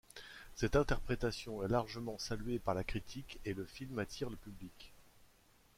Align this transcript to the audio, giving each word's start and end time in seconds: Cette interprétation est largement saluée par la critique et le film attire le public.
Cette 0.55 0.75
interprétation 0.75 1.61
est 1.61 1.67
largement 1.67 2.17
saluée 2.17 2.57
par 2.57 2.73
la 2.73 2.83
critique 2.83 3.37
et 3.45 3.53
le 3.53 3.65
film 3.65 3.99
attire 3.99 4.31
le 4.31 4.35
public. 4.35 4.93